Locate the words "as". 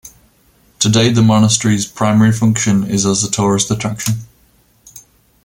3.05-3.23